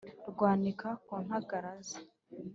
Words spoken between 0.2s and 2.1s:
Rwanika ku ntagara ze